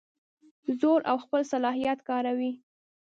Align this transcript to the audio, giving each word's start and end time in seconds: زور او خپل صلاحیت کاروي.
زور 0.79 0.99
او 1.09 1.17
خپل 1.25 1.41
صلاحیت 1.53 1.99
کاروي. 2.09 2.51